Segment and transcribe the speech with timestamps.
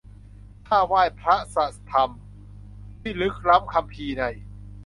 [0.67, 2.09] ข้าไหว้พระสะธรรม
[3.01, 4.23] ที่ลึกล้ำคัมภีร์ใน